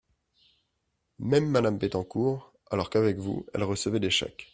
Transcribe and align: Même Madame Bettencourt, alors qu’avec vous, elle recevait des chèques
Même 1.19 1.47
Madame 1.51 1.77
Bettencourt, 1.77 2.53
alors 2.71 2.89
qu’avec 2.89 3.17
vous, 3.19 3.45
elle 3.53 3.61
recevait 3.63 3.99
des 3.99 4.09
chèques 4.09 4.47